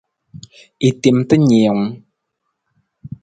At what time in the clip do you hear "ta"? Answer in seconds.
1.27-1.35